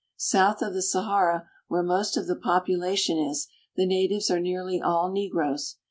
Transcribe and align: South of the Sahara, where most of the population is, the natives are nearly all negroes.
South 0.17 0.63
of 0.63 0.73
the 0.73 0.81
Sahara, 0.81 1.47
where 1.67 1.83
most 1.83 2.17
of 2.17 2.25
the 2.25 2.35
population 2.35 3.19
is, 3.19 3.47
the 3.75 3.85
natives 3.85 4.31
are 4.31 4.39
nearly 4.39 4.81
all 4.81 5.11
negroes. 5.11 5.75